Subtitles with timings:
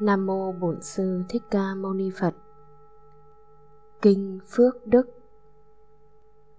[0.00, 2.34] Nam mô Bổn sư Thích Ca Mâu Ni Phật.
[4.02, 5.02] Kinh Phước Đức.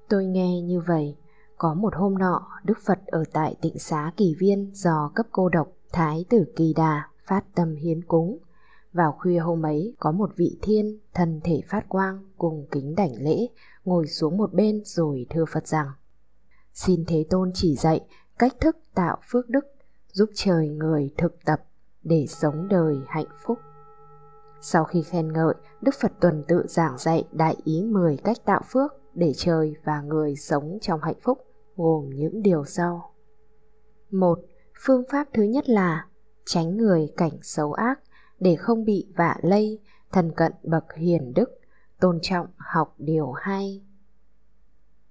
[0.10, 1.18] Tôi nghe như vậy,
[1.58, 5.50] có một hôm nọ, Đức Phật ở tại Tịnh Xá Kỳ Viên do cấp cô
[5.50, 8.38] độc Thái tử Kỳ Đà phát tâm hiến cúng.
[8.94, 13.14] Vào khuya hôm ấy, có một vị thiên thân thể phát quang cùng kính đảnh
[13.22, 13.48] lễ,
[13.86, 15.88] ngồi xuống một bên rồi thưa Phật rằng:
[16.74, 18.06] Xin Thế Tôn chỉ dạy
[18.40, 19.66] cách thức tạo phước đức,
[20.12, 21.64] giúp trời người thực tập
[22.06, 23.60] để sống đời hạnh phúc.
[24.62, 28.62] Sau khi khen ngợi, Đức Phật tuần tự giảng dạy đại ý 10 cách tạo
[28.72, 33.14] phước để trời và người sống trong hạnh phúc, gồm những điều sau.
[34.12, 34.40] Một,
[34.86, 36.08] Phương pháp thứ nhất là
[36.46, 38.00] tránh người cảnh xấu ác
[38.40, 39.80] để không bị vạ lây,
[40.12, 41.50] thần cận bậc hiền đức,
[42.00, 43.84] tôn trọng học điều hay.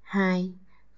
[0.02, 0.55] 2.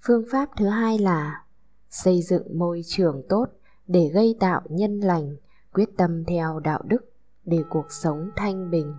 [0.07, 1.45] Phương pháp thứ hai là
[1.91, 3.47] xây dựng môi trường tốt
[3.87, 5.37] để gây tạo nhân lành,
[5.77, 7.13] quyết tâm theo đạo đức
[7.45, 8.95] để cuộc sống thanh bình.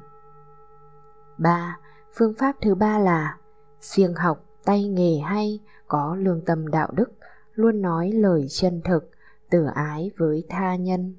[1.38, 1.80] 3.
[2.14, 3.38] Phương pháp thứ ba là
[3.82, 7.12] siêng học tay nghề hay, có lương tâm đạo đức,
[7.54, 9.12] luôn nói lời chân thực,
[9.50, 11.16] tử ái với tha nhân.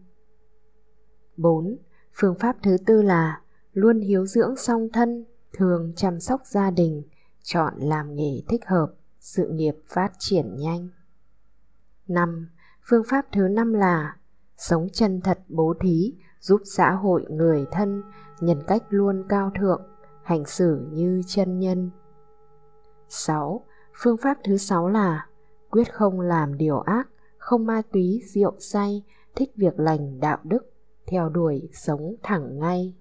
[1.37, 1.77] 4.
[2.15, 3.41] Phương pháp thứ tư là
[3.73, 7.03] luôn hiếu dưỡng song thân, thường chăm sóc gia đình,
[7.43, 10.89] chọn làm nghề thích hợp, sự nghiệp phát triển nhanh.
[12.09, 12.49] 5.
[12.83, 14.18] Phương pháp thứ năm là
[14.59, 18.03] sống chân thật bố thí, giúp xã hội người thân,
[18.41, 19.83] nhân cách luôn cao thượng,
[20.23, 21.91] hành xử như chân nhân.
[23.09, 23.65] 6.
[24.03, 25.27] Phương pháp thứ sáu là
[25.71, 29.03] quyết không làm điều ác, không ma túy, rượu say,
[29.37, 30.73] thích việc lành đạo đức,
[31.07, 32.95] theo đuổi sống thẳng ngay.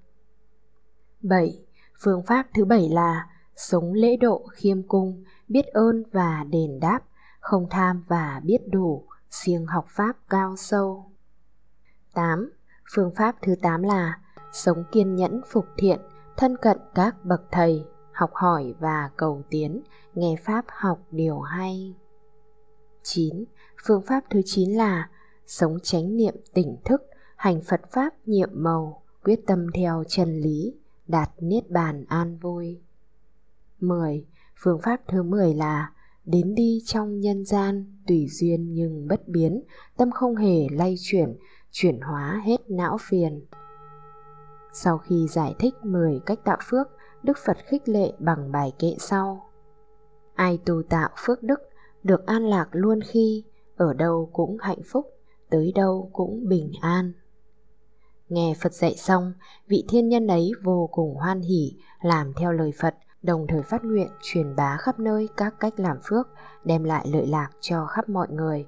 [1.21, 1.65] 7.
[2.03, 6.99] Phương pháp thứ bảy là sống lễ độ khiêm cung, biết ơn và đền đáp,
[7.39, 11.11] không tham và biết đủ, siêng học pháp cao sâu.
[12.17, 12.49] 8.
[12.95, 14.19] Phương pháp thứ 8 là
[14.51, 15.99] sống kiên nhẫn phục thiện,
[16.37, 19.81] thân cận các bậc thầy, học hỏi và cầu tiến,
[20.15, 21.95] nghe pháp học điều hay.
[23.03, 23.45] 9.
[23.85, 25.09] Phương pháp thứ 9 là
[25.47, 27.01] sống chánh niệm tỉnh thức,
[27.35, 30.73] hành Phật pháp nhiệm màu, quyết tâm theo chân lý,
[31.07, 32.81] đạt niết bàn an vui.
[33.79, 34.25] 10.
[34.55, 35.91] Phương pháp thứ 10 là
[36.25, 39.63] đến đi trong nhân gian, tùy duyên nhưng bất biến,
[39.97, 41.37] tâm không hề lay chuyển,
[41.79, 43.45] chuyển hóa hết não phiền.
[44.73, 46.87] Sau khi giải thích 10 cách tạo phước,
[47.23, 49.49] Đức Phật khích lệ bằng bài kệ sau.
[50.35, 51.59] Ai tu tạo phước đức,
[52.03, 53.43] được an lạc luôn khi,
[53.75, 55.05] ở đâu cũng hạnh phúc,
[55.49, 57.13] tới đâu cũng bình an.
[58.29, 59.33] Nghe Phật dạy xong,
[59.67, 63.83] vị thiên nhân ấy vô cùng hoan hỉ, làm theo lời Phật, đồng thời phát
[63.83, 66.27] nguyện truyền bá khắp nơi các cách làm phước,
[66.63, 68.67] đem lại lợi lạc cho khắp mọi người.